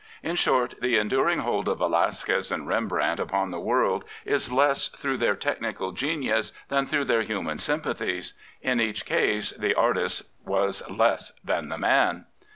[0.23, 5.17] In short, the enduring hold of Velasquez and Rembrandt upon the world is less through
[5.17, 8.33] their technical genius than through their human sympathies.
[8.63, 12.25] In each case the artist was less than the man.